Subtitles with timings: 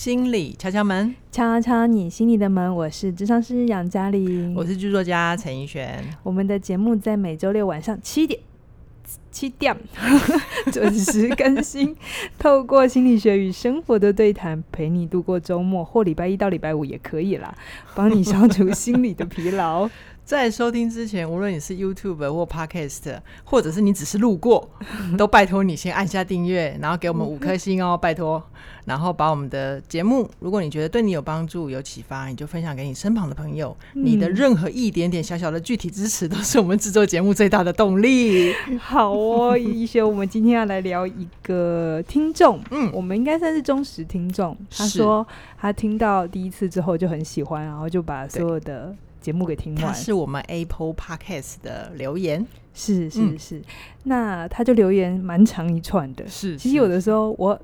[0.00, 2.74] 心理敲敲门，敲敲你心里的门。
[2.74, 6.02] 我是智商师杨嘉玲，我是剧作家陈奕璇。
[6.22, 8.40] 我们的节目在每周六晚上七点
[9.30, 9.76] 七点
[10.72, 11.94] 准时更新，
[12.38, 17.54] 透过心理学与生活的对谈，陪你度过周末，或礼拜一到礼拜五也可以啦，
[17.94, 19.90] 帮你消除心理的疲劳。
[20.24, 24.70] 在收听之前，无论你是 YouTube 或 Podcast，或者是你只是路过，
[25.18, 28.42] 都拜托你先按下订阅，然后给我们五 颗星哦，拜托。
[28.86, 33.76] 然后把我们的节目，如果你觉得对你有帮助、有启发，你就分享给你身旁的朋友。
[33.94, 38.52] 嗯、你的任何一点点小小的具体支持，都是我们制作节目最大的动力。
[38.80, 44.56] 好哦，奕璇，我们今天要来聊一个听众，嗯，我们应该算是忠实听众。
[44.70, 45.24] 他说
[45.58, 48.94] 他听到第一次之后就很喜欢，然后就把所有的。
[49.20, 53.64] 节目给听完，他是我们 Apple Podcast 的留言，是是是，嗯、
[54.04, 56.56] 那他就留言蛮长一串的，是。
[56.56, 57.60] 其实有的时候我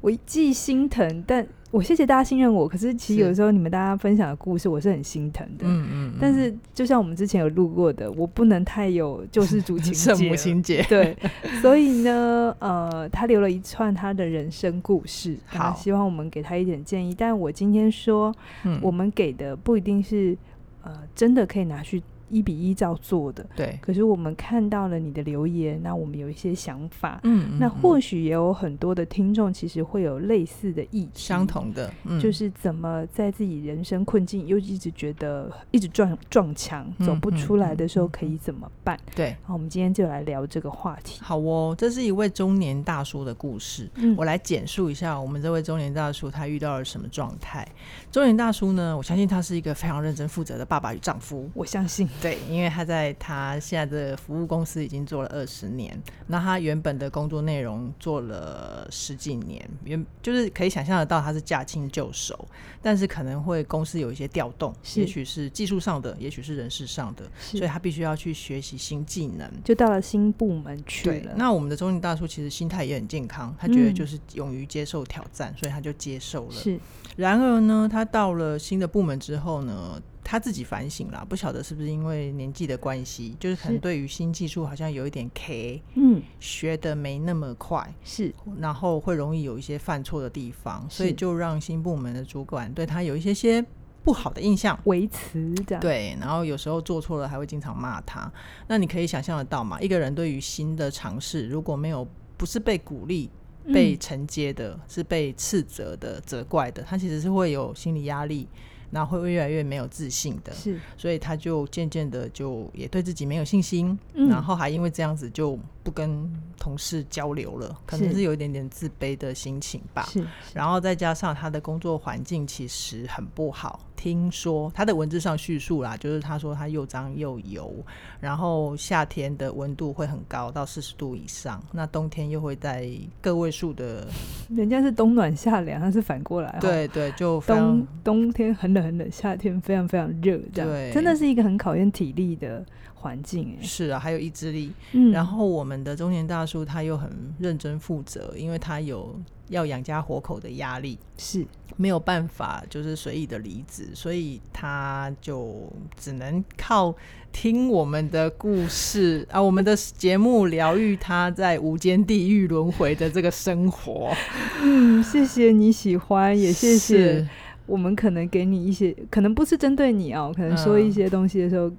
[0.00, 2.66] 我既心疼，但我谢谢大家信任我。
[2.66, 5.64] 可是其实有时候你们大家分享的故事，我是很心疼的。
[5.66, 6.12] 嗯嗯。
[6.20, 10.82] 但是就像我们之前有录过的，我不能太有救世主情节， 圣母情节。
[10.88, 11.16] 对。
[11.60, 17.14] 所以呢，呃，他留了一串他的人生故事，好，希望我们给他一点建议。
[17.16, 20.36] 但我今天说，嗯、我们给的不一定是。
[20.80, 22.00] 呃，真的可以拿去。
[22.30, 23.78] 一比一照做的，对。
[23.80, 38.98] 可是我们看到了你的留言，那我们有一些想法，嗯，那或许也有很多的听众其实会有类似的意题，相同的，嗯，就是怎么在自己人生困境又一直觉得一直撞撞墙走不出来的时候可以怎么办？
[39.14, 39.36] 对。
[39.42, 41.20] 好，我们今天就来聊这个话题。
[41.22, 47.66] 好哦，这是一位中年大叔的故事，嗯，我来简述一下我们这位中年大叔他遇到了什么状态。
[48.10, 53.08] 中年大叔呢，我相信他是一个非常认真负责的爸爸与丈夫，我相信，对，因为他在。
[53.18, 62.48] 他现在的服务公司已经做了二十年，那他原本的工作内容做了十几年，原就是可以想象得到他是驾轻就熟，
[62.80, 71.32] 但是可能会公司有一些调动，也许是技术上的，也许是人事上的，所以他必须要去学习新技能，就到了新部门去了。
[71.36, 76.52] 那我们的中年大叔其实心态也很健康，他觉得就是勇于接受挑战，嗯，所以他就接受了。
[76.52, 76.78] 是，
[77.16, 80.00] 然而呢，他到了新的部门之后呢，
[80.30, 93.64] 他自己反省了，不晓得是不是因为年纪的关系，就是可能对于新技术好像有一点 K，嗯，学的没那么快，是，然后会容易有一些犯错的地方，所以就让新部门的主管对他有一些些
[94.04, 98.30] 不好的印象，维持这样，对，然后有时候做错了还会经常骂他。
[98.66, 102.06] 那你可以想象得到嘛，一个人对于新的尝试，如果没有
[102.36, 103.30] 不是被鼓励、
[103.72, 108.46] 被承接的，嗯、是被斥责的、责怪的，他其实是会有心理压力。
[108.90, 120.08] 然后会越来越没有自信的，是，所以他就渐渐的就也对自己没有信心，嗯，然后还因为这样子就不跟同事交流了，可能是有一点点自卑的心情吧。
[120.10, 123.80] 是，然后再加上他的工作环境其实很不好。
[123.98, 127.74] 听说他的文字上叙述啦，就是他说他又脏又油，
[128.20, 132.88] 然后夏天的温度会很高，到四十度以上，那冬天又会在
[133.20, 134.06] 个位数的。
[134.54, 136.56] 人家是冬暖夏凉，他是反过来。
[136.60, 142.64] 对对，就冬冬天很冷很冷，夏天非常非常热，这样对，真的是一个很考验体力的
[142.98, 143.56] 环境。
[143.62, 144.72] 是啊，还有意志力。
[144.92, 149.14] 嗯，然后我们的中年大叔他又很认真负责，因为他有。
[149.50, 151.42] 要养家活口的压力是
[151.78, 155.66] 没有办法，就是随意的离职，所以他就
[155.98, 156.94] 只能靠
[157.32, 164.14] 听我们的故事 啊，我们的节目疗愈他在无间地狱轮回的这个生活。
[164.62, 167.26] 嗯，谢谢你喜欢，也谢谢
[167.64, 171.72] 我们可能给你一些，可能不是针对你哦，可能说一些东西的时候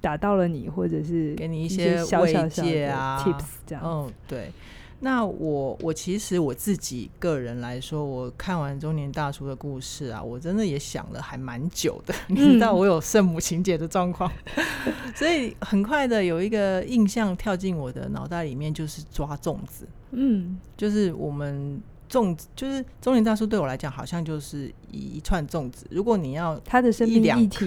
[0.00, 2.70] 打到了你，或者是给你一些小小小的
[3.18, 3.82] tips 这样。
[3.84, 4.50] 嗯，对。
[5.00, 12.12] 那我我其实我自己个人来说，我看完中年大叔的故事啊，我真的也想了还蛮久的。
[12.28, 14.28] 嗯、 你知道我有圣母情节的状况，
[15.14, 19.86] 所以很快的有一个印象跳进我的脑袋里面，就是抓粽子。
[20.10, 21.80] 嗯，就是我们
[22.10, 25.86] 粽子，就是中年大叔对我来讲，好像就是一串粽子。
[25.92, 27.66] 如果你要他的生命议题。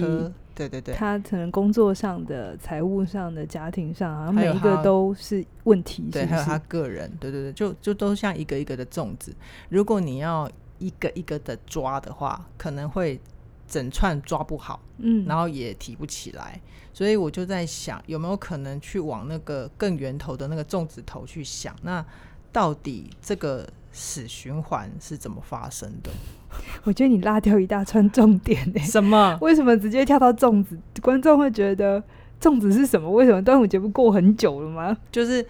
[0.54, 6.26] 对对对，他可能工作上的、财务上的、家庭上，好像每一个都是问题是是？
[6.26, 9.34] 对，还有他个人，对对对，就就都像一个一个的粽子。
[9.68, 13.20] 如果你要一个一个的抓的话，可能会
[13.66, 16.60] 整串抓不好，嗯，然后也提不起来。
[16.94, 21.74] 所以我就在想，有没有可能去往那个更源头的那个粽子头去想？
[21.82, 22.04] 那
[22.52, 26.10] 到底这个死循环是怎么发生的？
[26.84, 28.84] 我觉得你拉掉一大串重点呢、欸。
[28.84, 29.36] 什么？
[29.40, 30.78] 为什么直接跳到粽子？
[31.00, 32.02] 观众会觉得
[32.40, 33.10] 粽子是什么？
[33.10, 34.96] 为什么端午节不过很久了吗？
[35.10, 35.44] 就是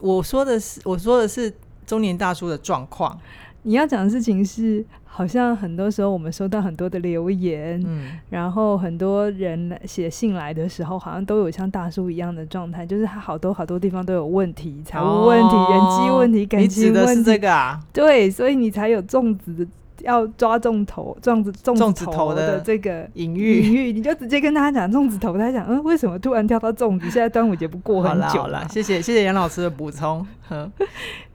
[0.00, 1.52] 我说的是，我说的是
[1.86, 3.18] 中年大叔的状况。
[3.64, 17.78] 你要讲的事情是，好像很多时候我们收到很多的留言，嗯，然后很多人写信来的时候，好像都有像大叔一样的状态，就是他好多好多地方都有问题，财务问题、哦、人际问题、感情问题，你指的是这个啊？
[17.92, 19.68] 对，所以你才有粽子
[20.02, 27.10] 要抓重头，粽子重子头的这个隐喻，隐喻，你就直接跟他讲粽子头，他讲嗯，为什么突然跳到粽子？
[27.10, 30.26] 现在端午节不过很久了，谢谢谢谢杨老师的补充，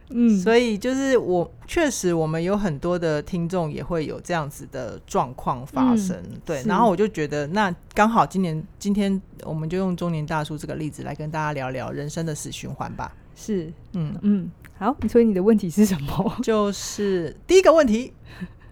[0.09, 6.63] 嗯，所以就是我确实，我们有很多的听众也会有这样子的状况发生，嗯、对。
[6.63, 13.13] 然后我就觉得，那刚好今年今天我们就用中年大叔这个例子来跟大家聊聊人生的死循环吧。
[13.35, 14.49] 是，嗯嗯，
[14.79, 14.95] 好。
[15.09, 16.33] 所以你的问题是什么？
[16.41, 18.13] 就是第一个问题，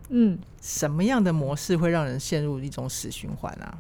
[0.10, 3.78] 嗯，什么样的模式会让人陷入一种死循环啊？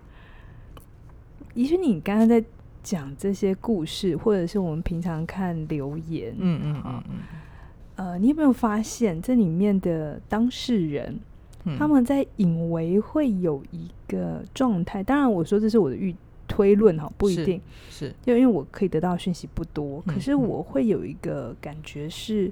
[1.54, 2.44] 也许你刚刚在
[2.83, 7.18] 讲这些故事，或者是我们平常看留言，嗯嗯嗯嗯。
[7.95, 11.18] 呃，你有没有发现这里面的当事人，
[11.63, 15.01] 嗯、他们在以为会有一个状态？
[15.01, 16.13] 当然，我说这是我的预
[16.45, 22.51] 推论哈，不一定是，因为因为我可以得到讯息不多，嗯、可是我会有一个感觉是，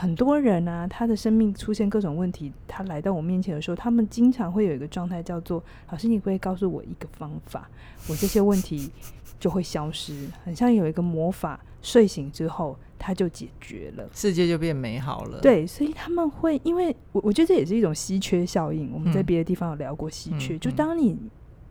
[0.00, 5.60] 很多人啊，他的生命出现各种问题，他来到我面前的时候，他们经常会有一个状态叫做：
[5.90, 7.68] 老师，你会告诉我一个方法，
[8.08, 8.92] 我这些问题
[9.40, 12.78] 就会消失，很像有一个魔法，睡醒之后。
[13.00, 15.40] 它就解决了，世界就变美好了。
[15.40, 18.90] 对，所以他们会，因为我我觉得这也是一种稀缺效应。
[18.92, 21.16] 我们在别的地方有聊过稀缺，嗯、就当你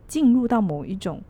[0.06, 1.20] 进入到某一种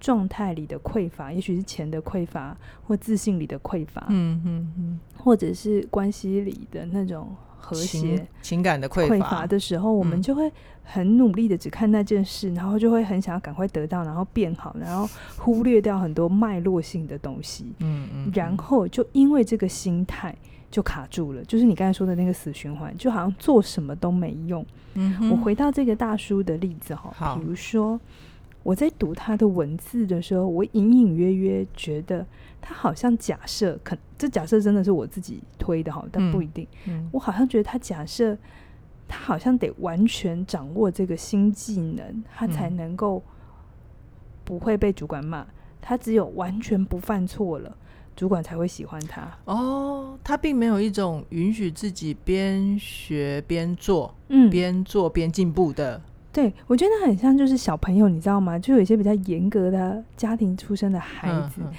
[0.00, 7.34] 状态里的匮乏，也许是钱的匮乏，或自信里的匮乏，嗯嗯嗯，或者是关系里的那种。
[7.58, 10.48] 和谐情，情感的匮乏的时候，我们就会
[10.84, 17.72] 很努力的只看那件事，嗯、然后就会很想要赶快得到，然后变好，然后忽略掉很多脉络性的东西。
[17.80, 20.32] 嗯嗯，然后就因为这个心态
[20.70, 24.64] 就卡住了，就是你刚才说的那个死循环，就好像做什么都没用。
[24.94, 28.00] 嗯，我回到这个大叔的例子哈，比如说
[28.66, 32.26] 我在读他的文字的时候，我隐隐约约觉得。
[32.68, 36.66] 他好像假设，可这假设真的是我自己推的哈，但不一定。
[36.86, 38.36] 嗯嗯、我好像觉得他假设，
[39.06, 43.22] 他好像得完全掌握这个新技能，他才能够
[44.42, 45.42] 不会被主管骂。
[45.42, 45.46] 嗯、
[45.80, 47.76] 他只有完全不犯错了，
[48.16, 49.30] 主管才会喜欢他。
[49.44, 56.02] 哦，他并没有一种允许自己边学边做，嗯，边做边进步的。
[56.36, 58.58] 对，我觉得很像就是小朋友，你知道吗？
[58.58, 61.62] 就有一些比较严格的家庭出身的孩子。
[61.62, 61.72] 嗯嗯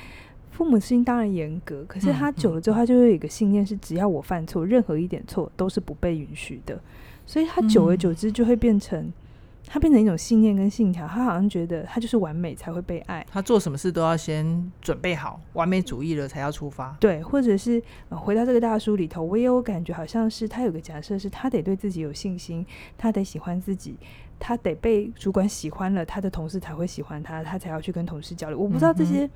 [0.50, 6.82] 父母亲当然严格，可是他久了之后，他就会有一个信念是：只要我犯错，任何一点错都是不被允许的。
[7.28, 9.14] 所以他久而久之就会变成，
[9.68, 11.08] 他变成一种信念跟信条。
[11.08, 16.98] 他好像觉得他就是完美才会被爱，他做什么事都要先准备好，完美主义了才要出发。
[17.00, 17.80] 对，或者是
[18.10, 22.66] 回到这个大叔里头，我也有感觉，好像是他有个假设，是他得对自己有信心，
[22.98, 23.96] 他得喜欢自己，
[24.40, 28.58] 他得被主管喜欢了，他的同事才会喜欢他，他才要去跟同事交流。
[28.58, 29.30] 我不知道这些。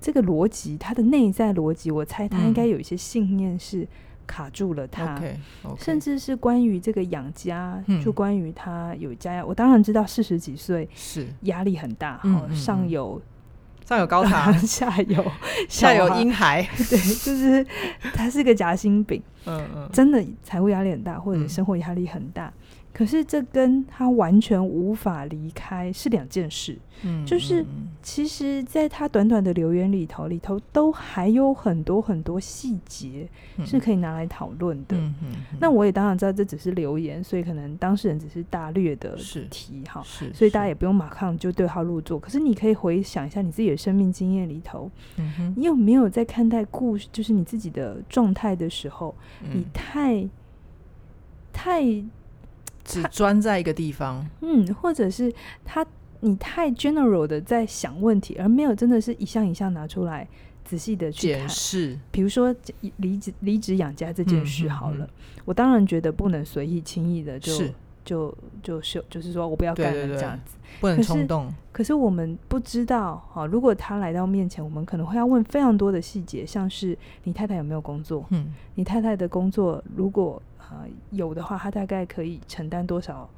[0.00, 3.86] 这个逻辑，他的内在逻辑，我猜他应该有一些信念是
[4.24, 5.20] 卡住了他，
[5.76, 9.44] 甚至是关于这个养家，嗯、就关于他有家呀。
[9.44, 11.26] 我当然知道四十几岁是。
[11.42, 13.20] 压力很大，嗯哦、上有
[13.84, 15.32] 上有高堂， 下有
[15.68, 17.66] 下有婴孩， 对，就是
[18.14, 22.50] 他是个夹心饼，嗯嗯，真的财务压力很大，或者生活压力很大。
[22.94, 27.66] 嗯可是这跟他完全无法离开是两件事，嗯，就是
[28.00, 33.28] 其实，在他短短的留言里头，里头都还有很多很多细节
[33.64, 34.96] 是可以拿来讨论的。
[34.96, 39.18] 嗯嗯，那我也当然知道这只是留言，所以可能当事人只是大略的
[39.50, 40.00] 提哈，
[40.32, 42.16] 所以大家也不用马上就对号入座。
[42.16, 49.12] 可是你可以回想一下你自己的生命经验里头，嗯哼，你有没有在看待故事，就是你自己的状态的时候，
[49.52, 50.28] 你太
[51.52, 51.82] 太。
[52.84, 55.32] 只专在一个地方， 嗯，或者是
[55.64, 55.84] 他
[56.20, 60.26] 你太 general 的在想问题，而没有真的是一项一项拿出来
[60.64, 61.48] 仔细的去看。
[61.48, 62.54] 是，比如说
[62.98, 67.52] 离职离职养家这件事好了，嗯嗯嗯、我当然觉得不能随意轻易的就
[68.04, 71.52] 就就就就是说我不要干了这样子，不能冲动。
[71.72, 78.24] 可是我们不知道哈，如果他来到面前，我们可能会要问非常多的细节，像是你太太有没有工作？
[78.30, 80.40] 嗯，你太太的工作如果。
[80.74, 83.28] 呃，有的话，他大概可以承担多少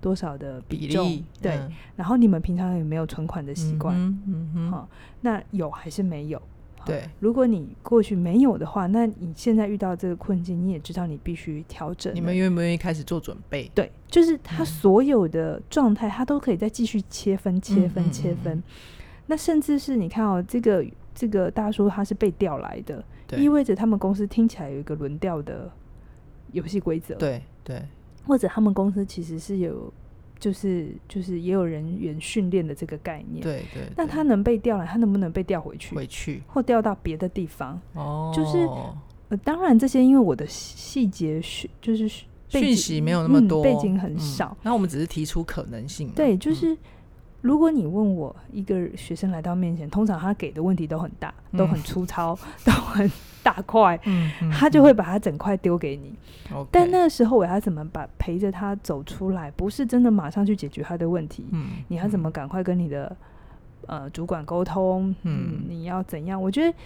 [0.00, 1.06] 多少的比重？
[1.06, 3.96] 比例对，嗯、然后你们平常有没有存款的习惯？
[3.96, 4.88] 嗯嗯嗯好，
[5.22, 6.40] 那有还是没有？
[6.84, 12.12] 对，如果你过去没有的话，那你现在遇到这个困境，你也知道你必须调整。
[12.14, 13.70] 你们愿不愿意开始做准备？
[13.72, 18.58] 对，就是他所有的状态，他都可以再继续切分、切分、切分。
[18.58, 18.62] 嗯、
[19.28, 20.84] 那甚至是你看哦，这个
[21.14, 23.04] 这个大叔他是被调来的，
[23.38, 25.70] 意味着他们公司听起来有一个轮调的。
[26.52, 27.82] 游戏规则，对对，
[28.26, 29.92] 或者他们公司其实是有，
[30.38, 33.82] 就是就是也有人员训练的这个概念，对对。
[33.96, 35.94] 那他能被调来，他能不能被调回去？
[35.94, 37.80] 回去或调到别的地方？
[37.94, 38.58] 哦，就是
[39.28, 42.08] 呃，当然这些因为我的细节讯就是
[42.48, 46.08] 讯息没有那么多，嗯、背景很少，那、嗯、我们只是提出可能性。
[46.14, 46.72] 对，就是。
[46.74, 46.78] 嗯
[47.42, 53.10] 如果你问我一个学生来到面前，通常他给的问题都很大，嗯、都很粗糙，都很
[53.42, 56.14] 大块，嗯嗯、他就会把他整块丢给你。
[56.52, 59.50] 嗯、但那时候我要怎么把陪着他走出来？
[59.52, 61.44] 不是真的马上去解决他的问题。
[61.50, 63.16] 嗯、你要怎么赶快跟你的
[63.86, 65.14] 呃主管沟通？
[65.22, 66.40] 嗯，嗯，你要怎样？
[66.40, 66.76] 我觉得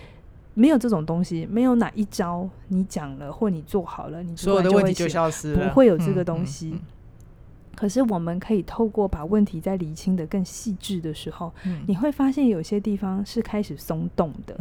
[0.54, 6.70] 没有这种东西，没有哪一招你讲了或你做好了，你所有的问题就消失了，不会有这个东西。
[6.70, 6.80] 嗯嗯嗯
[7.76, 14.58] 可是我们可以透过把问题再厘清的更细致的时候，嗯、你会发现有些地方是开始松动的。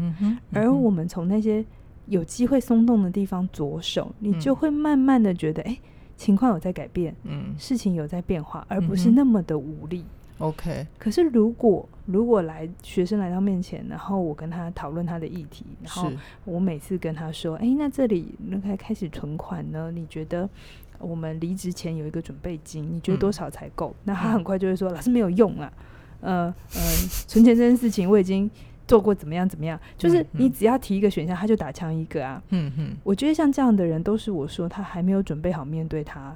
[0.51, 1.63] 而我们从那些
[2.07, 5.81] 有机会松动的地方着手，嗯、你就会慢慢的觉得，哎、欸，
[6.15, 10.03] 情况有在改变，嗯、事情有在变化，而不是那么的无力。
[10.39, 10.87] OK、嗯。
[10.97, 16.11] 可是如果如果来学生来到面前，然后我跟他讨论他的议题，然后
[16.43, 19.91] 我每次跟他说，哎、欸，那这里那开开始存款呢？
[19.91, 20.49] 你觉得？
[20.97, 23.89] 我们离职前有一个准备金，你觉得多少才够？
[23.89, 25.73] 嗯、那他很快就会说：“老师没有用啊，
[26.21, 26.81] 呃呃，
[27.27, 28.49] 存钱这件事情我已经
[28.87, 29.79] 做过，怎么样怎么样？
[29.97, 36.35] 就是你只要提一个选项，他就打枪一个啊。”嗯嗯，我觉得像这样的人，都是我说他还没有准备好面对他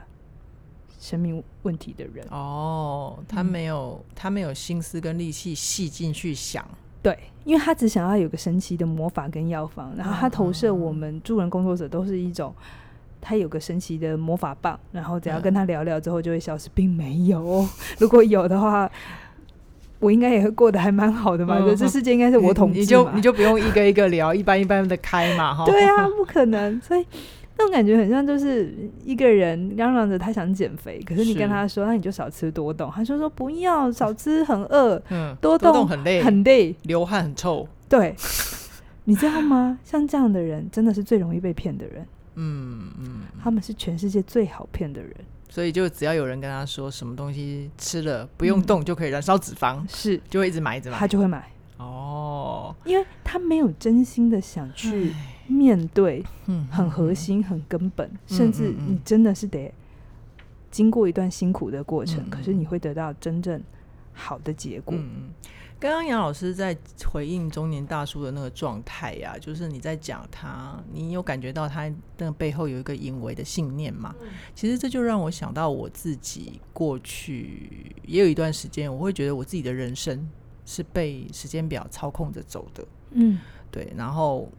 [0.99, 2.25] 生命问题的人。
[2.31, 6.65] 哦，他没有，嗯、他没有心思跟力气细进去想。
[7.01, 12.53] 对，因为他只想要有个神奇的魔法跟药方，然后他投射我们助人工作者都是一种。
[13.21, 17.67] 他有个神奇的魔法棒，然后只要跟他聊聊之后就会消失，并没有。
[17.97, 18.89] 如果有的话，
[19.99, 21.57] 我应该也会过得还蛮好的嘛。
[21.59, 25.53] 嗯、这世界应该是我统治嘛，你就你就不用一个一个聊，一般一般的开嘛。
[25.53, 26.79] 哈， 对啊，不可能。
[26.81, 27.05] 所以
[27.57, 32.89] 那种感觉很像，就是一个人嚷嚷着他想减肥，可是你跟他说，那你就少吃多动。
[32.89, 37.67] 他说说不要，少吃很饿，嗯，多动，多动很累，很累，流汗很臭。
[37.89, 38.15] 对，
[39.03, 39.77] 你知道吗？
[39.83, 42.05] 像这样的人，真的是最容易被骗的人。
[42.35, 45.13] 嗯嗯，他们是全世界最好骗的人，
[45.49, 50.21] 所以就只要有人跟他说什么东西吃了不用动就可以燃烧脂肪，是。
[50.29, 51.51] 就会一直买一直买，他就会买。
[51.77, 55.13] 哦，因为他没有真心的想去
[55.47, 59.73] 面对，嗯，很核心很根本，甚至你真的是得
[60.69, 63.61] 经过一段辛苦的过程，可是你会得到真正
[64.13, 64.95] 好的结果。
[65.79, 74.13] 刚刚杨老师在回应中年大叔的那个状态呀，就是你在讲他，你有感觉到他那个背后有一个隐微的信念嘛？
[74.19, 80.29] 嗯、其实这就让我想到我自己过去也有一段时间，我会觉得我自己的人生
[80.65, 82.85] 是被时间表操控着走的。
[83.11, 83.39] 嗯，
[83.71, 83.93] 对。
[83.95, 84.49] 然后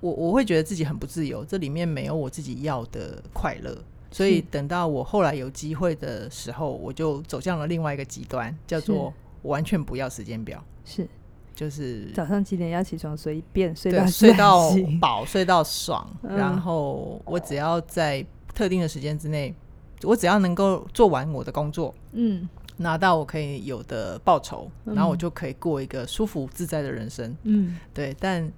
[0.00, 3.76] 我我会觉得自己很不自由，这里面没有我自己要的快乐。
[4.10, 9.12] 所以等到我后来有机会的时候，我就走向了另外一个极端，叫做。
[9.46, 11.08] 完全不要时间表，是，
[11.54, 18.24] 就是早上几点要起床随便睡到睡到饱睡到爽，嗯、然后我只要在
[18.54, 19.54] 特定的时间之内，
[20.02, 28.14] 我只要能够做完我的工作，嗯，拿到我可以有的报酬，嗯、然后我就可以过一个舒服自在的人生，嗯，对。
[28.20, 28.50] 但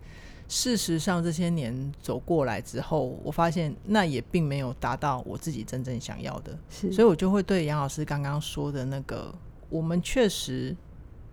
[0.49, 9.33] 事实上这些年走过来之后，我发现那也并没有达到我自己真正想要的，是，所以我就会对杨老师刚刚说的那个。
[9.69, 10.75] 我们确实，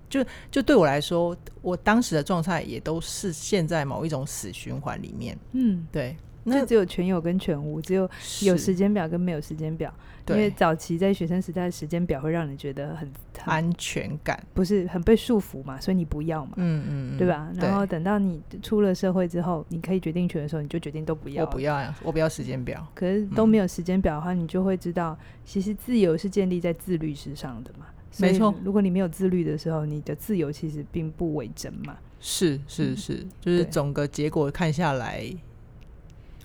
[0.10, 5.38] 就就对我来说，我当时的状态也都是陷在某一种死循环里面。
[5.54, 8.10] 嗯，对，那只有全有跟全无，只有
[8.42, 9.94] 有时间表跟没有时间表。
[10.28, 16.54] 因为早期在学生时代的时间表会让你觉得很，很安全感，不是很被束缚嘛，所以你不要嘛。
[16.56, 17.52] 嗯嗯，对吧？
[17.58, 21.46] 然后等到你出了社会之后，你可以决定权的时候，你就决定都不要。
[21.46, 22.84] 我不要呀，我不要时间表。
[22.96, 25.16] 可是都没有时间表的话，你就会知道，
[25.46, 27.86] 其实自由是建立在自律之上的嘛。
[28.20, 31.98] 没错，如果你没有自律的时候，你的自由其实并不为真嘛。
[32.20, 35.38] 是是是，嗯、就是总个结果看下来，对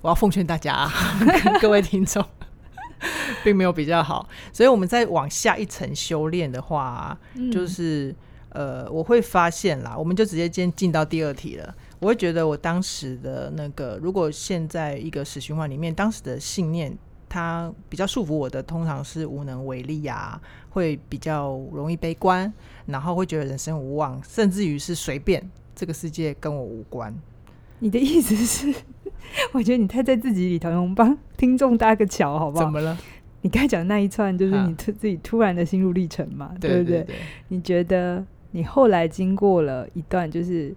[0.03, 0.91] 我要奉劝大家，
[1.63, 2.25] 各位听众，
[3.45, 4.29] 并没有比较好。
[4.53, 8.15] 所以我们再往下一层修炼的话，嗯、就是
[8.51, 11.75] 呃，我会发现啦，我们就直接先进到第二题了。
[12.01, 16.99] 我会觉得我当时的那个，如果现在一个死循环里面，当时的信念。
[17.31, 22.53] 他比较束缚我的，通常是无能为力呀、啊，会比较容易悲观，
[22.87, 27.15] 然后会觉得人生无望，甚至于是随便这个世界跟我无关。
[27.79, 28.75] 你的意思是，
[29.55, 32.65] 我觉得你太在自己里头，我们帮听众搭个桥，好不好？
[32.65, 32.99] 怎么了？
[33.43, 37.03] 你刚才讲的那一串，就是你自己突然的心路历程嘛，对不对？
[37.05, 37.17] 对？
[37.49, 40.75] 你觉得你后来经过了一段，就是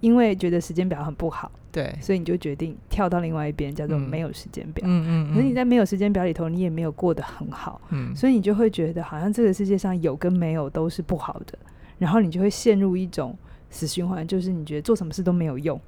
[0.00, 4.84] 因为觉得时间表很不好，对，所以你就决定跳到另外一边，叫做没有时间表。
[4.88, 11.58] 嗯嗯，可是你在没有时间表里头，你也没有过得很好，嗯，所以你就会觉得好像这个世界上有跟没有都是不好的，
[11.98, 13.36] 然后你就会陷入一种
[13.70, 15.80] 死循环，就是你觉得做什么事都没有用。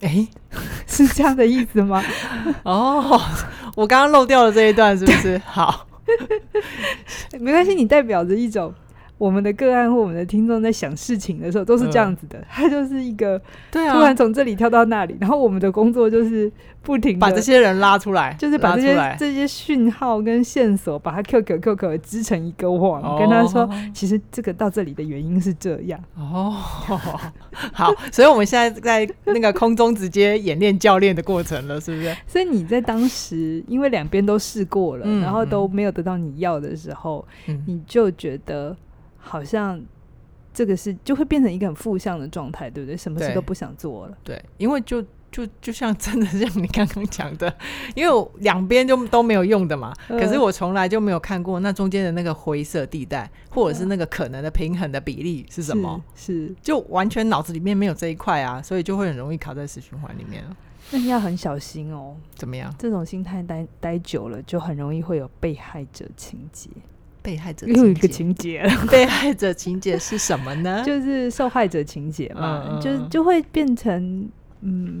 [0.00, 0.26] 哎，
[0.88, 2.02] 是这样的意思吗？
[2.64, 3.20] 哦，
[3.76, 5.38] 我刚刚漏掉了这一段，是不是？
[5.46, 5.86] 好，
[7.38, 8.74] 没关系，你代表着一种。
[9.22, 16.50] 我们的个案或我们的听众在想事情的时候都是这样子的，他、嗯、就是一个，对啊，突然从这里跳到那里，然后我们的工作就是
[16.82, 26.00] 不停把这些人拉出来，就是把这些这些讯号跟线索把它 QQ QQ 织成一个网，哦、跟他说，其实这个到这里的原因是这样。
[26.16, 26.50] 哦，
[27.72, 32.12] 好，所以我们现在在那个空中直接演练教练的过程了，是不是？
[32.26, 38.76] 所以你在当时因为两边都试过了、嗯，然后都没有得到你要的时候，嗯、你就觉得。
[39.22, 39.80] 好像
[40.52, 42.96] 这个是就会变成一个很负向的状态，对不对？
[42.96, 44.18] 什么事都不想做了。
[44.22, 47.50] 对，因为就就就像真的像你刚刚讲的，
[47.94, 49.94] 因为两边就都没有用的嘛。
[50.08, 55.98] 可是我从来就没有看过那中间的那个灰色地带，或者是那个可能的平衡的比例是什么？
[56.14, 60.44] 是，是就完全脑子里面没有这一块啊，所以就会很容易卡在死循环里面。
[60.90, 62.14] 那你要很小心哦。
[62.34, 62.74] 怎么样？
[62.78, 66.68] 这种心态待待久了，就很容易会有被害者情结。
[67.22, 70.82] 被害者又一个情节，被害者情节是什么呢？
[70.84, 74.28] 就是受害者情节嘛，嗯、就就会变成
[74.60, 75.00] 嗯，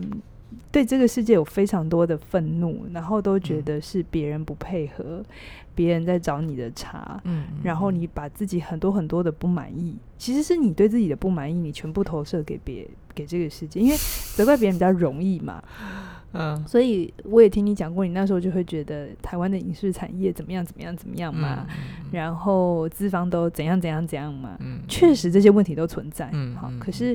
[0.70, 5.22] 对这个世界有非常多的愤怒，然后都觉得是别人不配合，
[5.74, 13.96] 别、嗯、人在找你的茬，嗯，然后你把自己很多很多的不满意，其实是你对自己的不满意，你全部投射给别给这个世界，因为
[14.36, 15.62] 责怪别人比较容易嘛。
[16.34, 27.14] 嗯，所以我也听你讲过，你那时候就会觉得台湾的影视产业怎么样怎么样怎么样嘛，嗯、然后资方都怎样怎样怎样嘛，嗯，确实这些问题都存在，嗯，好，可是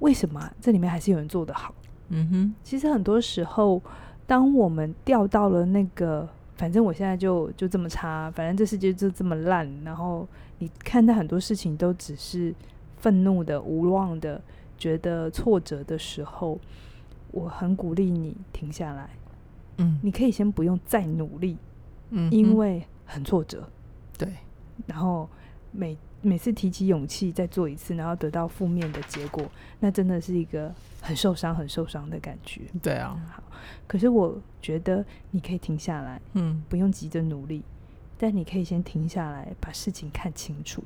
[0.00, 1.72] 为什么这里面还是有人做得好？
[2.08, 3.80] 嗯哼，其实很多时候，
[4.26, 10.26] 当我们掉到了那个，反正我现在就就这么差，反正这世界就这么烂，然后
[10.58, 12.52] 你看待很多事情都只是
[12.96, 14.40] 愤怒的、无望的、
[14.76, 16.58] 觉得挫折的时候。
[17.34, 19.10] 我很鼓励你停下来，
[19.78, 21.58] 嗯，你可以先不用再努力，
[22.10, 23.68] 嗯，因为很挫折，
[24.16, 24.28] 对。
[24.86, 25.28] 然后
[25.72, 29.44] 每每次提起勇气再做一次，然后得到负面的结果，
[29.80, 32.62] 那真的是一个很受伤、很受伤的感觉。
[32.80, 33.42] 对啊，好。
[33.88, 37.64] 可是我觉得你可以停下来，嗯，不用急着努力，
[38.16, 40.84] 但你可以先停下来，把事情看清楚。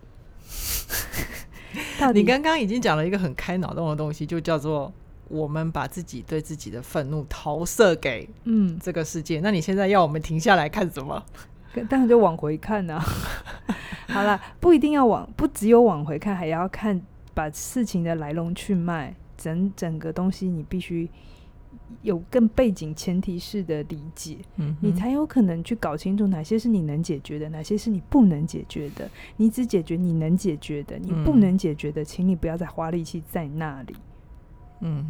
[2.15, 4.91] 你刚刚已经讲了一个很开脑洞的东西，就叫做。
[5.29, 11.23] 我们把自己对自己的愤怒投射给嗯这个世界，嗯，那你现在要我们停下来看什么？
[11.89, 12.99] 当然就往回看啊。
[14.09, 17.01] 好了，不一定要往，不只有往回看，还要看
[17.35, 21.09] 把事情的来龙去脉，整整个东西你必须
[22.01, 29.09] 有更背景前提式的理解，嗯，你才有可能去搞清楚哪些是你能解决的，哪些是你不能解决的。
[29.37, 33.95] 你只解决你能解决的，你不能解决的，嗯，请你不要再花力气在那里。
[34.81, 35.05] 嗯，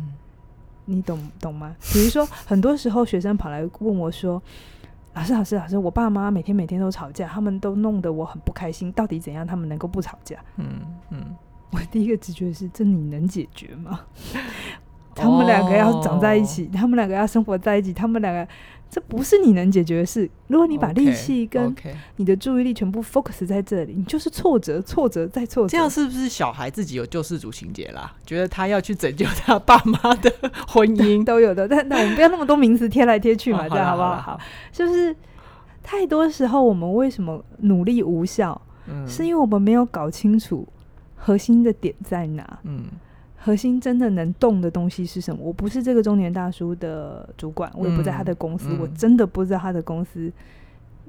[0.84, 1.74] 你懂懂吗？
[1.92, 4.42] 比如说，很多时候学生跑来问我说
[5.14, 8.90] ：“老师，老师，老师，我爸妈每天每天都吵架，他们都弄得我很不开心。
[8.92, 11.22] 到底怎样，他们能够不吵架？”嗯嗯，
[11.70, 14.00] 我第一个直觉是：这你能解决吗？
[15.14, 18.46] 他们两个要长在一起，他们两个要生活在一起，他们两个。
[18.90, 20.28] 这不是你能解决的事。
[20.46, 21.74] 如果你把力气跟
[22.16, 25.68] 你的注意力全部 focus 在这里，你就是挫折，挫折再挫折。
[25.68, 28.14] 这样是不是小孩自己有救世主情节啦？
[28.24, 30.32] 觉得他要去拯救他爸妈的
[30.66, 31.68] 婚姻 都有的。
[31.68, 34.16] 但但我们不要那么多名词贴来贴去嘛， 哦、这样好不好？
[34.16, 34.40] 好，
[34.72, 35.14] 就是
[35.82, 38.58] 太多时候我们为什么努力无效？
[38.86, 40.66] 嗯，是因为我们没有搞清楚
[41.14, 42.58] 核心的点在哪。
[42.62, 42.86] 嗯。
[43.40, 45.40] 核心真的能动的东西是什么？
[45.42, 50.30] 我不是这个中年大叔的主管，我也不在他的公司，嗯、我真的不知道他的公司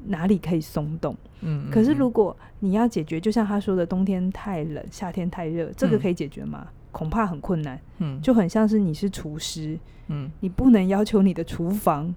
[0.05, 1.15] 哪里可以松动。
[1.41, 6.67] 嗯，可是如果你要解决，就像他说的，冬天太冷，夏天太热，这个可以解决吗？
[6.67, 7.79] 嗯、恐怕很困难。
[7.97, 12.13] 嗯，就很像是你是厨师，嗯，你不能要求你的厨房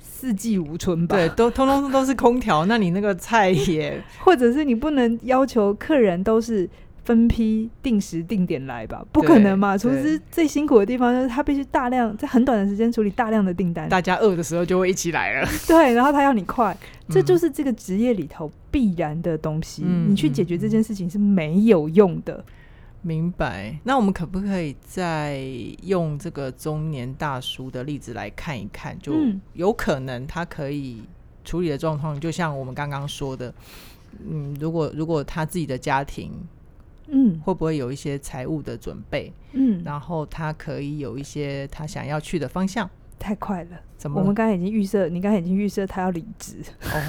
[0.00, 1.14] 四季如春吧？
[1.14, 6.68] 对，都通通都是空调，那你那个菜也， 或者是你不能要求客人都是。
[7.04, 9.76] 分批定时定点来吧，不可能嘛！
[9.76, 15.48] 厨师最辛苦的地方就是他必须大量在很短的时间处理大量的订单，大家饿的时候就会一起来了。
[15.68, 16.74] 对，然后他要你快，
[17.10, 19.82] 这就是这个职业里头必然的东西。
[19.84, 22.42] 嗯，你去解决这件事情是没有用的。
[23.02, 23.78] 明白？
[23.84, 25.38] 那我们可不可以再
[25.82, 28.98] 用这个中年大叔的例子来看一看？
[28.98, 29.12] 就
[29.52, 31.02] 有可能他可以
[31.44, 33.52] 处理的状况，就像我们刚刚说的，
[34.26, 36.32] 嗯，如果如果他自己的家庭。
[37.08, 39.32] 嗯，会不会有一些财务的准备？
[39.52, 42.88] 嗯，然后他可以有一些他想要去的方向。
[43.16, 44.20] 太快了，怎么？
[44.20, 46.56] 我们刚才已经预设，你刚才已经预设他要离职。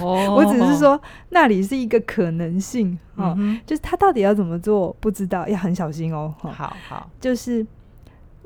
[0.01, 6.33] 哦， 我只是说那里是一个可能性啊，嗯、就是他到底要怎么做，不知道，要很小心哦。
[6.37, 6.51] 好
[6.87, 7.65] 好，就是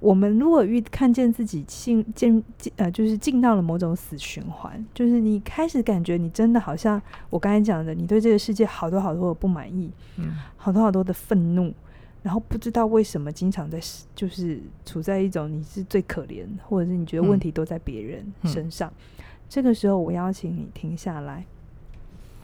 [0.02, 2.44] 我们如果遇看见自己进进
[2.78, 11.74] 呃，就是进到了某种死循环，就是你开始感觉你真的好像我刚才讲的，你对这个世界好多好多的不满意，嗯，好多好多的愤怒。
[12.22, 13.80] 然后不知道为什么经常在
[14.14, 18.90] 就是处在一种你是最可怜，或者是你觉得问题都在别人身上。
[18.90, 21.46] 嗯、这个时候，我邀请你停下来，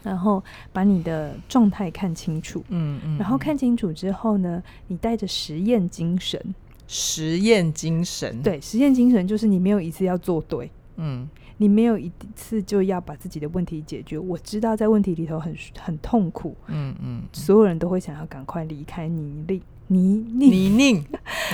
[0.01, 0.41] 然后
[0.71, 2.63] 把你的状态看清楚。
[2.69, 3.17] 嗯嗯。
[3.17, 6.41] 然后看清楚之后呢，你带着实验精神。
[6.87, 8.41] 实验精神。
[8.41, 10.69] 对，实验精神就是你没有一次要做对。
[10.97, 11.27] 嗯。
[11.57, 14.19] 你没有一次就要把自己的问题解决。
[14.19, 21.05] 我知道在问题里头很很痛苦，嗯嗯，所有人都会想要赶快离开泥泞泥泞泥泞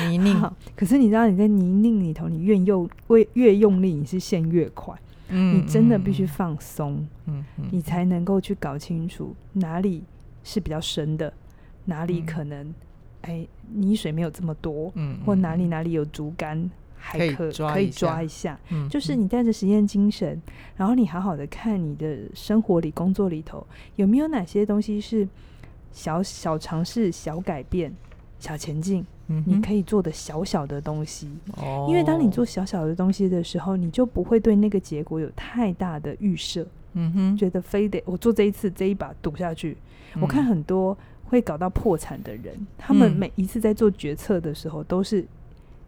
[0.10, 0.52] 泥泞。
[0.76, 5.00] 可是你知道你在泥泞里头，你越用越越用力，你是陷越快。
[5.30, 10.04] 嗯，你真的必须放松，嗯，你才能够去搞清楚哪里
[10.44, 11.32] 是比较深的，
[11.86, 12.74] 哪里可能
[13.21, 16.69] 哎泥水没有这么多，嗯，或哪里哪里有竹竿。
[17.03, 25.27] 还可可以抓，一下，嗯，就是你带着实验精神，嗯，然后你好好的看你的生活里、工作里头有没有哪些东西是
[25.91, 27.91] 小小尝试、小改变、
[28.38, 31.27] 小前进，嗯，你可以做的小小的东西。
[31.57, 36.63] 哦，因为当你做小小的东西的时候，你就不会对那个结果有太大的预设。
[36.93, 39.75] 嗯哼，觉得非得我做这一次这一把赌下去，
[40.13, 40.21] 嗯。
[40.21, 40.95] 我看很多
[41.32, 45.26] 会搞到破产的人，他们每一次在做决策的时候都是。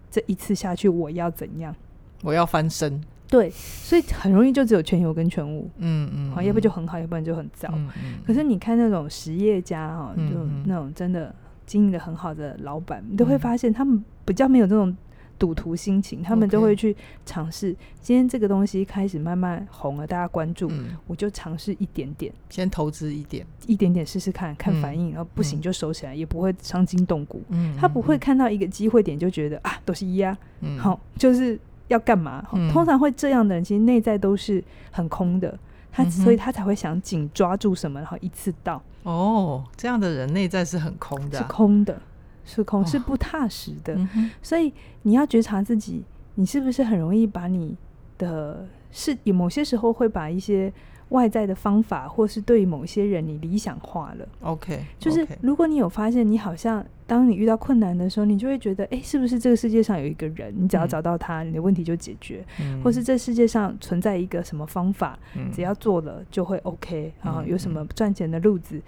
[0.10, 1.76] 这一次下去，我要怎样？
[2.22, 3.04] 我要翻身。
[3.28, 5.68] 对，所以很容易就只有全油跟全无。
[5.78, 7.68] 嗯嗯，好，要不就很好，要不然就很糟。
[7.74, 8.20] 嗯嗯。
[8.24, 11.34] 可是你看那种实业家哈，就那种真的
[11.66, 14.96] 经营的很好的老板，你都会发现他们比较没有这种。
[15.44, 17.76] 赌徒心情，他们都会去尝试。
[18.02, 27.42] 今天这个东西开始慢慢红了，大家关注，嗯、我就尝试一点点，先投资一点，一点点试试看看反应，嗯、然后不行就收起来，嗯、也不会伤筋动骨。
[27.50, 32.48] 嗯，他不会看到一个机会点就觉得啊，都是一样，嗯，好，就是要干嘛？
[32.54, 35.60] 嗯、通常会这样的人，其实内在都是很空的，
[35.92, 38.82] 他、嗯、所以他才会想紧抓住什么，然后一次到。
[39.04, 42.02] 哦，这样的人内在是很空的、啊，是空的。
[42.46, 43.98] 是空，是不踏实的，
[44.42, 44.72] 所以
[45.04, 46.04] 你要觉察自己，
[46.36, 47.76] 你是不是很容易把你
[48.18, 50.72] 的是有某些时候会把一些
[51.10, 54.28] 外在的方法，或是对于某些人你理想化了。
[54.42, 68.82] OK，就是如果你有发现，你好像当你遇到困难的时候，你就会觉得，哎，是不是这个世界上有一个人，你只要找到他，嗯，你的问题就解决，嗯，或是这世界上存在一个什么方法，嗯，只要做了就会 OK 啊，有什么赚钱的路子，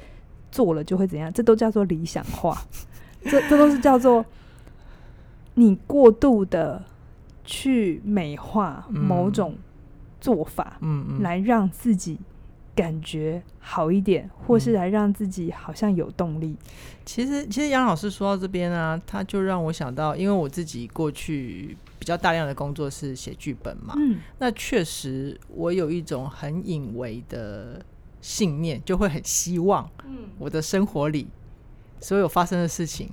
[0.51, 2.57] 做了就会怎样，这都叫做理想化。
[3.25, 4.25] 这这都是叫做
[5.55, 6.83] 你过度的
[7.43, 9.55] 去美化某种
[10.21, 12.19] 做法，嗯嗯，来让自己
[12.75, 16.55] 感觉好一点，或是来让自己好像有动力。
[17.05, 27.83] 其实，其实杨老师说到这边啊，他就让我想到，因为我自己过去比较大量的工作是写剧本嘛，嗯，那确实我有一种很隐微的
[28.21, 31.27] 信念，就会很希望，嗯，我的生活里。
[32.05, 33.09] 所有发生的事情，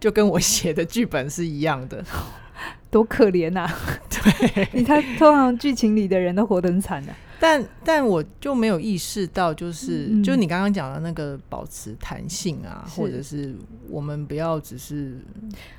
[0.00, 2.04] 就跟我写的剧本是一样的，
[2.90, 3.70] 多可怜呐！
[4.10, 7.14] 对， 你看，通常剧情里的人都活得很惨的。
[7.38, 13.54] 但但我就没有意识到，就是、嗯、就你刚刚讲的那个保持弹性啊，或者是
[13.88, 15.16] 我们不要只是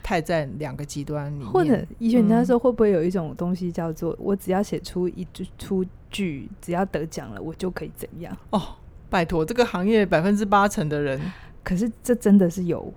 [0.02, 1.46] 太在两个极端里面。
[1.46, 8.34] 或者以前那时候会不会有一种东西叫做，我只要写出一出剧，只要得奖了，我就可以怎样？
[8.52, 8.62] 哦，
[9.10, 11.20] 拜托，这个行业百分之八成的人。
[11.64, 12.94] 可是这真的是有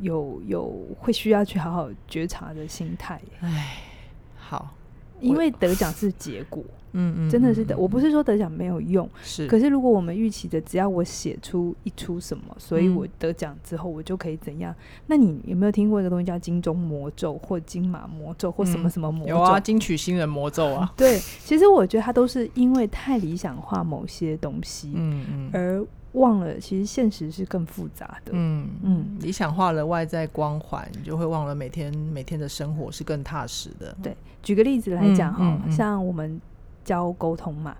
[0.00, 3.20] 有有会需要去好好觉察的心态。
[3.40, 3.78] 哎，
[4.36, 4.74] 好，
[5.20, 7.76] 因为得奖是结果，嗯嗯，真的是的。
[7.76, 9.46] 我不是说得奖没有用，是。
[9.48, 14.74] 可是如果我们预期的只要我写出一出什么，所以我得奖之后我就可以怎样？
[15.08, 19.34] 那你有没有听过一个东西叫金钟魔咒或金马魔咒或什么什么魔咒？
[19.34, 20.92] 有啊，金曲新人魔咒啊。
[20.96, 25.86] 对，其实我觉得它都是因为太理想化某些东西，嗯嗯，而。
[26.12, 28.32] 忘了，其实现实是更复杂的。
[28.32, 33.94] 嗯嗯，理想化了外在光环，你就会忘了每天每天的生活是更踏实的。
[34.02, 36.40] 对，举个例子来讲哈、嗯嗯，像我们
[36.82, 37.76] 教沟通嘛，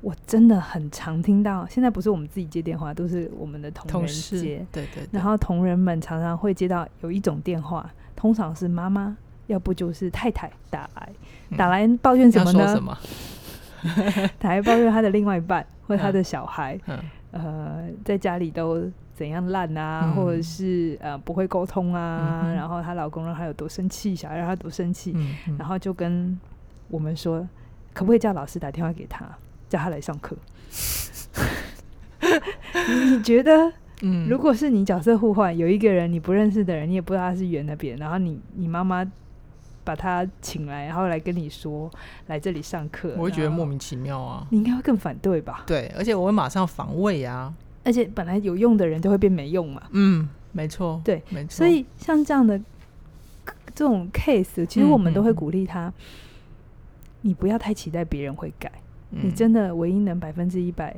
[0.00, 4.64] 我真的很常听到，现在不是我们自己接电话，都是我们的同仁接。
[4.72, 5.08] 对，对对。
[5.12, 9.14] 然后同仁们常常会接到有一种电话，通常是妈妈，
[9.48, 11.12] 要不就是太太打来，
[11.58, 12.74] 打来抱怨什么呢？
[12.74, 12.98] 什么
[14.40, 16.80] 打来抱怨他的另外一半或他的小孩。
[16.86, 16.98] 嗯。
[17.32, 25.14] 嗯呃，在家里都怎样烂啊，嗯、或者是呃不会沟通啊，嗯、然后她老公让她有多生气，小孩让她多生气，
[25.58, 26.38] 然后就跟
[26.88, 27.46] 我们说，
[27.92, 29.24] 可不可以叫老师打电话给她，
[29.68, 30.36] 叫她来上课？
[33.16, 39.04] 你觉得，嗯，如果是你角色互换，有一个人你不认识的人，你也不知道他是圆的边，然后你你妈妈
[39.90, 41.90] 把他请来，然后来跟你说
[42.28, 44.46] 来这里上课，我会觉得莫名其妙啊。
[44.50, 45.64] 你应该会更反对吧？
[45.66, 47.52] 对，而且我会马上防卫啊。
[47.82, 49.82] 而且本来有用的人都会变没用嘛。
[49.90, 51.50] 嗯，没错，对，没错。
[51.50, 52.56] 所以像这样的
[53.74, 55.92] 这种 case，其实我们都会鼓励他，
[57.22, 58.70] 你不要太期待别人会改，
[59.10, 60.94] 嗯、你真的唯一能百分之一百。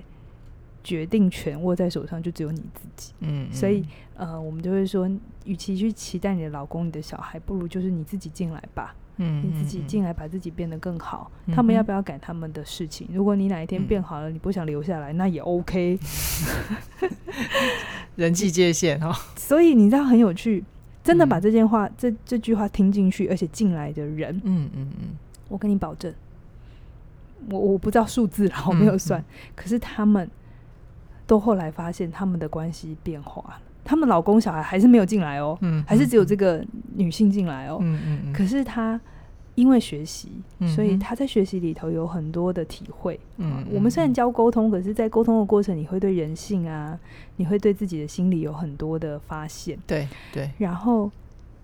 [0.83, 3.13] 决定权握在手上，就只有你自己。
[3.21, 5.09] 嗯，嗯，所以呃，我们就会说，
[5.45, 8.95] 与其去期待你的老公、你的小孩，不如就是你自己进来吧。
[9.19, 11.31] 嗯，你自己进来，把自己变得更好。
[11.47, 13.07] 嗯、他们要不要改他们的事情？
[13.13, 15.99] 如果你哪一天变好了，嗯、你不想留下来，那也 OK。
[18.17, 19.13] 人际界限哦。
[19.37, 20.65] 所以你知道很有趣，
[21.05, 25.09] 真的把这件话、嗯、这这句话听进去，而且进来的人，嗯嗯嗯，
[25.49, 26.13] 我跟你保证，
[27.51, 30.29] 我我不知道数字，然后没有算，嗯嗯、可是他们。
[31.27, 38.33] 都后来发现他们的关系变化了，他们老公小孩还是没有进来哦，嗯，还是只有这个女性进来哦，嗯嗯嗯。
[38.33, 39.01] 可是她
[39.55, 40.31] 因为学习，
[40.75, 43.19] 所以她在学习里头有很多的体会。
[43.37, 46.99] 嗯，我们虽然教沟通，可是在沟通的过程，你会对人性啊，
[47.37, 49.79] 你会对自己的心理有很多的发现。
[49.87, 51.11] 对对，然后。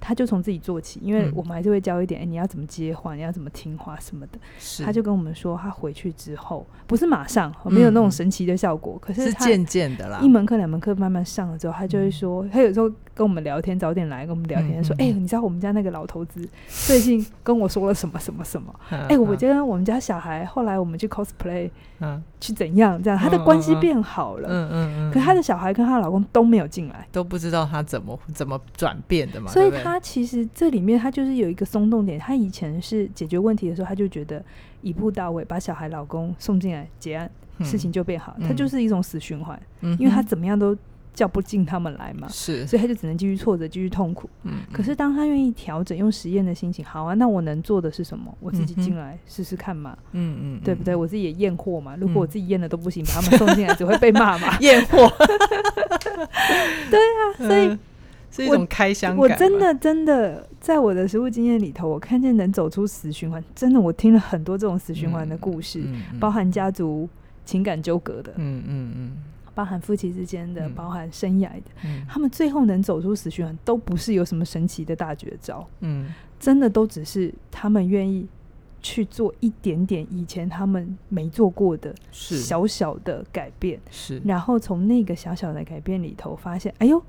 [0.09, 4.39] 他就从自己做起，因为我们还是会教一点，哎、嗯欸，你要怎么接话，你要怎么听话什么的。
[4.83, 10.21] 他就跟我们说，他回去之后不是马上，没有那种神奇的效果，嗯、可是渐渐的啦。
[10.23, 18.73] 一门课、两门课慢慢上了之后，他就会说，嗯、他有时候跟我们聊天，早点来跟我们聊天，说，哎、你知道我们家那个老头子最近跟我说了什么什么什么？
[18.89, 21.69] 哎、欸，我觉得我们家小孩后来我们去 cosplay。
[22.01, 24.49] 嗯，去怎样这样，他的关系变好了。
[24.49, 25.13] 嗯嗯嗯。
[25.13, 29.51] 可他的小孩跟她老公都没有进来，都不知道他怎么怎么转变的嘛。
[29.51, 32.17] 所以他其实这里面他就是有一个松动点。
[32.17, 34.41] 他以前是解决问题的时候，他就觉得
[34.81, 37.29] 一步到位，把小孩、老公送进来结案，
[37.65, 38.37] 事情就变好。
[38.47, 40.77] 他就是一种死循环，因为他怎么样都。
[41.15, 44.31] 叫不进他们来嘛，是，所以他就只能继续挫折，继续痛苦。
[44.45, 48.33] 嗯，可是当他愿意调整，用实验的心情，好啊，那我能做的是什么？
[48.41, 49.99] 我自己进来试试看嘛。
[50.13, 50.95] 嗯嗯，对不对？
[50.95, 51.97] 我自己也验货嘛。
[51.97, 54.57] 如果我自己验的都不行，把他们送进来，只会被骂嘛。
[54.61, 55.11] 验货。
[56.91, 57.79] 对啊，所以
[58.31, 59.17] 是一种开箱。
[59.17, 63.43] 我真的真的在我的实物经验里头，我看见能走出死循环。
[63.55, 65.83] 真的，我听了很多这种死循环的故事，
[66.21, 67.09] 包含家族
[67.45, 68.33] 情感纠葛的。
[68.37, 69.13] 嗯嗯嗯。
[69.59, 78.25] 包含夫妻之间的，嗯、包含生涯的，嗯、他们最后能走出死循环，都不是有什么神奇的大绝招，嗯，真的都只是他们愿意
[78.81, 87.03] 去做一点点以前他们没做过的小小的改变，是，然后从那个小小的改变里头发现，哎呦，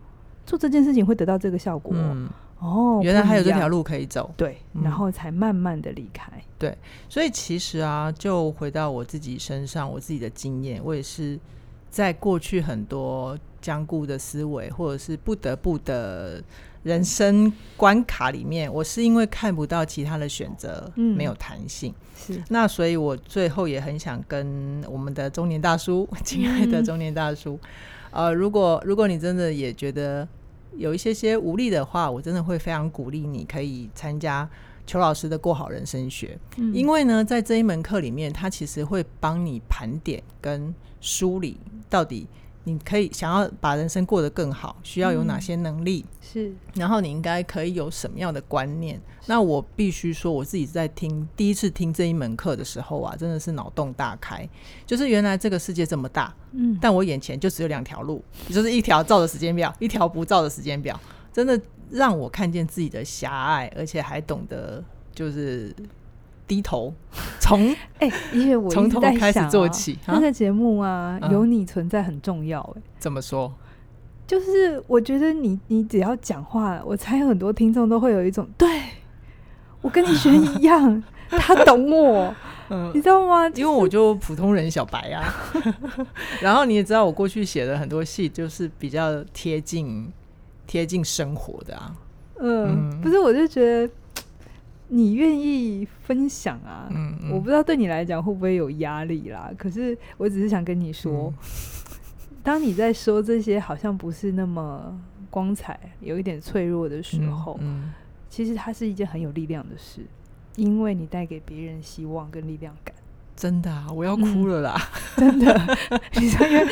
[0.44, 6.76] 做这件事情会得到这个效果，嗯、哦，原来还有这条路可以走，对，然后才慢慢的离开，对，
[7.08, 11.40] 所以其实啊，就回到我自己身上，我自己的经验，我也是。
[11.90, 16.42] 在过去很多僵固的思维，或者是不得不的
[16.84, 27.60] 人生关卡里面，我是因为看不到其他的选择，嗯，没有弹性，是那所以，我最后也很想跟我们的中年大叔， 亲爱的中年大叔，
[28.12, 30.28] 嗯、呃，如果如果你真的也觉得
[30.78, 34.48] 有一些些无力的话，我真的会非常鼓励你可以参加。
[34.90, 42.26] 邱老师的过好人生学，嗯、因为呢，在这一门课里面，他其实会帮你盘点跟梳理，到底
[42.64, 46.04] 你可以想要把人生过得更好，需要有哪些能力？
[46.10, 49.00] 嗯、是，然后你应该可以有什么样的观念？
[49.28, 54.50] 那我必须说，我自己在听第一次听这一门课的时候啊，真的是脑洞大开，
[54.88, 61.00] 就是原来这个世界这么大，嗯，但我眼前就只有两条路，就是一条照的时间表，一条不照的时间表，
[61.32, 61.62] 真的。
[61.92, 65.76] 让我看见自己的狭隘，而且还懂得就是
[66.48, 66.94] 低头，
[67.40, 69.98] 从哎，因为我从头开始做起。
[70.08, 72.62] 那个节目啊，有你存在很重要。
[72.78, 73.54] 哎，怎么说？
[74.28, 78.68] 就是我觉得你，你只要讲话，我猜很多听众都会有一种，对
[79.82, 82.36] 我跟你学一样， 他懂我，
[82.94, 83.50] 你知道吗？
[83.56, 85.34] 因为我就普通人小白啊。
[86.42, 90.12] 然后你也知道，我过去写的很多戏，就是比较贴近。
[90.70, 91.96] 贴近生活的啊，
[92.38, 93.92] 嗯，嗯不是，我就觉得
[94.88, 99.50] 你愿意分享啊，嗯，嗯我不知道对你来讲会不会有压力啦。
[99.58, 101.98] 可是我只是想跟你说，嗯、
[102.44, 104.96] 当你在说这些好像不是那么
[105.32, 107.94] 光彩、有一点脆弱的时候，嗯嗯、
[108.30, 110.02] 其实它是一件很有力量的事，
[110.56, 112.94] 因为你带给别人希望跟力量感。
[113.36, 114.80] 真的啊，我要哭了啦！
[115.18, 115.78] 嗯、真的，
[116.22, 116.68] 你说因为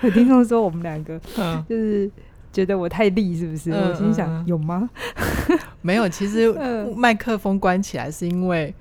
[0.00, 2.10] 有听众说我们两个，嗯，就是
[2.52, 3.70] 觉得我太厉，是不是？
[3.70, 4.88] 嗯、我心想、嗯、有吗？
[5.82, 6.52] 没有，其实
[6.96, 8.74] 麦克风关起来是因为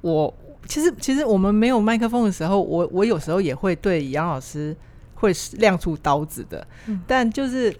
[0.00, 0.32] 我，
[0.66, 4.76] 其实其实我们没有麦克风的时候，我我有时候也会对杨老师
[5.14, 7.74] 会亮出刀子的，嗯、但就是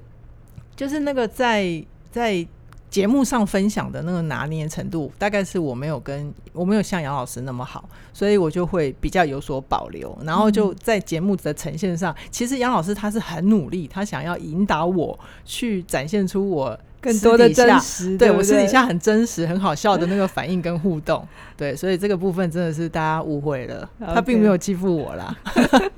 [0.77, 2.47] 就是那个在在。
[2.93, 10.15] 节目上分享的那个拿捏程度，大概是我没有跟我没有像杨老师那么好，所以我就会比较有所保留。
[10.27, 21.27] 然后就在节目的呈现上，嗯、其实杨老师他是很努力，他想要引导我去展现出我更多的真实，对，我私底下很真实、很好笑的那个反应跟互动。
[21.57, 25.35] 对，所以这个部分真的是大家误会了.他并没有欺负我啦。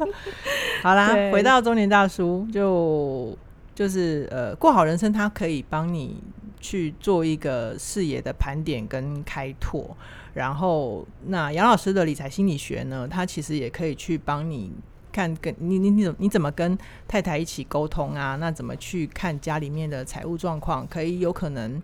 [0.81, 3.37] 好啦，回到中年大叔，就
[3.75, 6.23] 就是呃，过好人生，他可以帮你。
[6.65, 9.95] 去做一个视野的盘点跟开拓，
[10.33, 14.73] 然后那杨老师的理财心理学呢，他其实也可以去帮你
[15.13, 18.37] 看跟你你你怎你怎么跟太太一起沟通啊？
[18.37, 21.83] 那怎么去看家里面的财务状况，可以有可能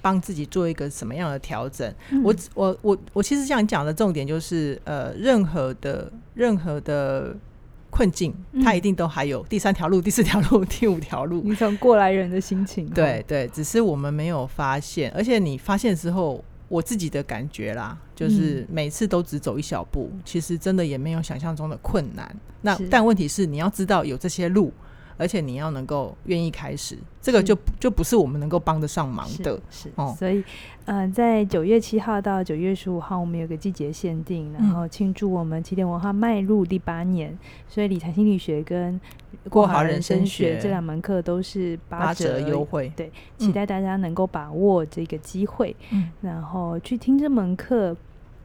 [0.00, 1.92] 帮自己做一个什么样的调整？
[2.10, 7.36] 嗯、我我我我其实想讲的重点就是，呃，任何的任何的。
[7.92, 11.42] 困境，他一定都还有第三条路、第四条路、 第五条路。
[11.44, 15.12] 你从过来人的心情，对对，只是我们没有发现。
[15.12, 22.34] 而且你发现之后，我自己的感觉啦，就是每次都只走一小步，嗯、其实真的也没有想象中的困难。
[22.62, 24.72] 那但问题是，你要知道有这些路。
[25.22, 29.54] 而且你要能够愿意开始，这个就就不是我们能够帮得上忙的。
[29.70, 30.42] 是，是哦、所以，
[30.86, 37.30] 嗯、呃，在九月七号到九月十五号，我们有个季节限定，然后庆祝我们起点文化迈入第八年。
[37.30, 39.00] 嗯、所以，理财心理学跟
[39.48, 42.92] 过好人生学这两门课都是八折优惠。
[42.96, 43.08] 对，
[43.38, 47.96] 期待大家能够把握这个机会，嗯、然后去听这门课。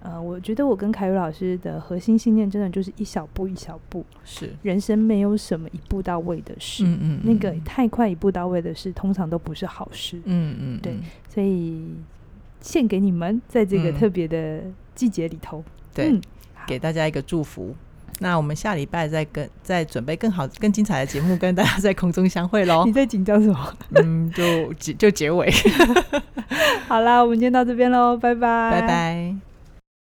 [0.07, 4.05] 呃，我觉得我跟凯宇老师的核心信念，真的就是一小步一小步。
[4.23, 6.85] 是，人生没有什么一步到位的事。
[6.85, 10.15] 嗯，嗯嗯，那个太快一步到位的事，通常都不是好事。
[10.23, 10.95] 嗯嗯，嗯对，
[11.27, 11.93] 所以
[12.61, 14.61] 献给你们，在这个特别的
[14.95, 15.61] 季节里头，
[15.93, 16.21] 对，嗯、
[16.65, 17.75] 给大家一个祝福。
[18.19, 22.85] 那我们下礼拜再跟再准备更好、更精彩的节目，跟大家在空中相会喽。
[22.87, 23.77] 你在紧张什么？
[24.01, 25.51] 嗯，就结就结尾。
[26.87, 29.46] 好啦，我们今天到这边喽，拜拜，拜拜。